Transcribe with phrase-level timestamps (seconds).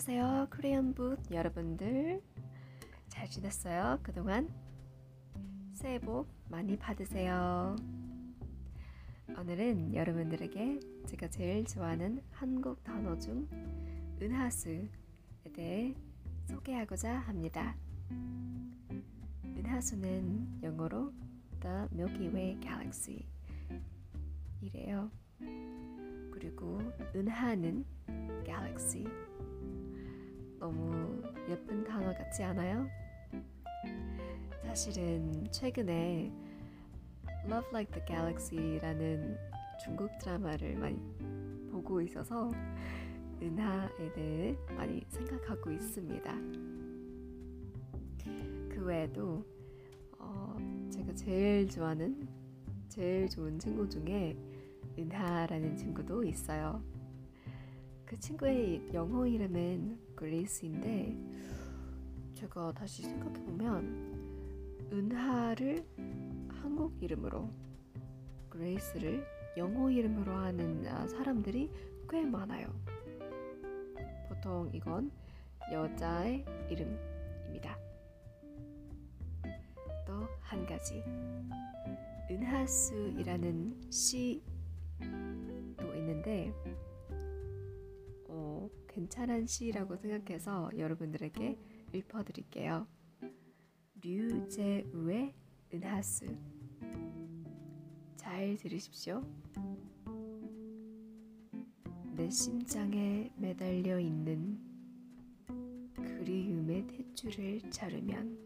[0.00, 0.46] 안녕하세요.
[0.54, 2.22] 코리안 붓 여러분들.
[3.08, 3.98] 잘 지냈어요?
[4.00, 4.48] 그동안?
[5.74, 7.74] 새해 복 많이 받으세요.
[9.36, 13.48] 오늘은 여러분들에게 제가 제일 좋아하는 한국 단어 중
[14.22, 14.88] 은하수에
[15.52, 15.96] 대해
[16.46, 17.76] 소개하고자 합니다.
[19.44, 21.12] 은하수는 영어로
[21.58, 23.26] The Milky Way Galaxy
[24.60, 25.10] 이래요.
[26.30, 26.78] 그리고
[27.16, 27.84] 은하는
[28.44, 29.27] Galaxy
[30.58, 32.86] 너무 예쁜 단어 같지 않아요?
[34.64, 36.32] 사실은 최근에
[37.44, 39.36] Love Like the Galaxy라는
[39.82, 40.98] 중국 드라마를 많이
[41.70, 42.50] 보고 있어서
[43.40, 46.34] 은하에 대해 많이 생각하고 있습니다.
[48.68, 49.44] 그 외에도
[50.18, 50.56] 어,
[50.90, 52.28] 제가 제일 좋아하는
[52.88, 54.36] 제일 좋은 친구 중에
[54.98, 56.82] 은하라는 친구도 있어요.
[58.08, 61.14] 그 친구의 영어 이름은 그레이스인데
[62.32, 65.86] 제가 다시 생각해 보면 은하를
[66.48, 67.50] 한국 이름으로
[68.48, 69.26] 그레이스를
[69.58, 71.70] 영어 이름으로 하는 아, 사람들이
[72.08, 72.74] 꽤 많아요.
[74.30, 75.10] 보통 이건
[75.70, 77.78] 여자의 이름입니다.
[80.06, 81.04] 또 한 가지
[82.30, 84.40] 은하수이라는 시도
[85.94, 86.87] 있는데 어,
[88.98, 91.56] 괜찮은 시라고 생각해서 여러분들에게
[91.94, 92.84] 읊어드릴게요.
[94.02, 95.34] 류제우의
[95.72, 96.26] 은하수
[98.16, 99.22] 잘 들으십시오.
[102.16, 104.58] 내 심장에 매달려 있는
[105.94, 108.36] 그리움의 탯줄을 자르면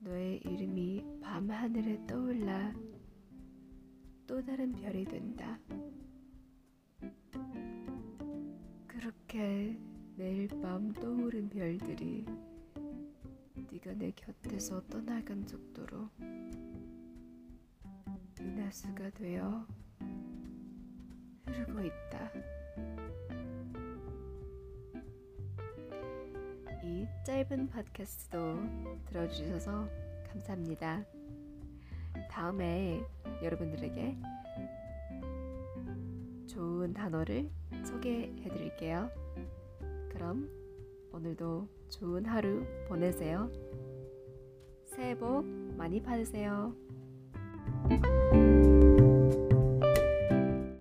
[0.00, 2.74] 너의 이름이 밤하늘에 떠올라
[4.26, 5.60] 또 다른 별이 된다.
[9.34, 9.76] 그렇게
[10.14, 12.24] 매일 밤 떠오른 별들이
[13.72, 16.08] 네가 내 곁에서 떠나간 속도로
[18.38, 19.66] 은하수가 되어
[21.46, 22.30] 흐르고 있다.
[26.84, 29.88] 이 짧은 팟캐스트도 들어주셔서
[30.28, 31.04] 감사합니다.
[32.30, 33.02] 다음에
[33.42, 34.16] 여러분들에게
[36.46, 37.50] 좋은 단어를
[37.84, 39.23] 소개해 드릴게요.
[40.14, 40.48] 그럼
[41.12, 43.50] 오늘도 좋은 하루 보내세요.
[44.86, 45.44] 새해 복
[45.76, 46.74] 많이 받으세요.